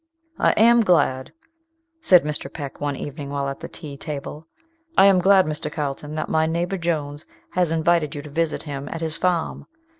[0.39, 1.31] "I am glad,"
[2.01, 2.51] said Mr.
[2.51, 4.47] Peck, one evening while at the tea table,
[4.97, 5.71] "I am glad, Mr.
[5.71, 9.67] Carlton, that my neighbour Jones has invited you to visit him at his farm.